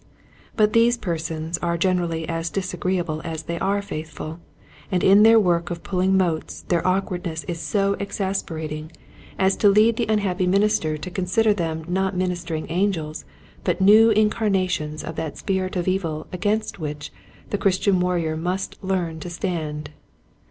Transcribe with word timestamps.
But 0.55 0.73
these 0.73 0.97
persons 0.97 1.59
are 1.59 1.77
gen 1.77 1.99
erally 1.99 2.25
as 2.27 2.49
disagreeable 2.49 3.21
as 3.23 3.43
they 3.43 3.59
are 3.59 3.83
faithful, 3.83 4.39
and 4.91 5.03
in 5.03 5.21
their 5.21 5.39
work 5.39 5.69
of 5.69 5.83
pulling 5.83 6.17
motes 6.17 6.61
their 6.69 6.81
awkwardness 6.87 7.43
is 7.43 7.59
so 7.59 7.93
exasperating 7.99 8.91
as 9.37 9.55
to 9.57 9.67
1 9.67 9.75
2 9.75 9.77
duiet 9.77 9.77
Hints 9.77 9.77
to 9.77 9.77
Growinz 9.77 9.77
Preachers. 9.77 9.77
^> 9.77 9.77
lead 9.77 9.97
the 9.97 10.11
unhappy 10.11 10.47
minister 10.47 10.97
to 10.97 11.11
consider 11.11 11.53
them 11.53 11.85
not 11.87 12.17
ministering 12.17 12.65
angels 12.71 13.25
but 13.63 13.79
new 13.79 14.09
incarnations 14.09 15.03
of 15.03 15.15
that 15.17 15.37
spirit 15.37 15.75
of 15.75 15.87
evil 15.87 16.25
against 16.33 16.79
which 16.79 17.13
the 17.51 17.59
Christian 17.59 17.99
warrior 17.99 18.35
must 18.35 18.83
learn 18.83 19.19
to 19.19 19.29
stand. 19.29 19.91